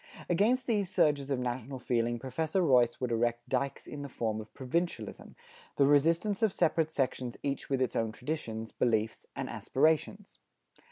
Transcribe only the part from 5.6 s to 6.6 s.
the resistance of